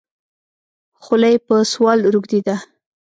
خوله 1.03 1.27
یې 1.33 1.37
په 1.47 1.55
سوال 1.71 1.99
روږده 2.13 2.39
ده. 2.47 2.55